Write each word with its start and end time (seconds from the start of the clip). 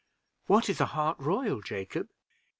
"What 0.47 0.67
is 0.67 0.81
a 0.81 0.87
hart 0.87 1.19
royal, 1.19 1.61
Jacob?" 1.61 2.09